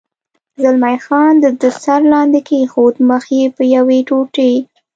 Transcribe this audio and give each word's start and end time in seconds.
زلمی 0.61 0.97
خان 1.05 1.33
د 1.43 1.45
ده 1.61 1.69
سر 1.83 2.01
لاندې 2.13 2.39
کېښود، 2.47 2.95
مخ 3.09 3.23
یې 3.37 3.45
په 3.55 3.63
یوې 3.75 3.99
ټوټې. 4.07 4.53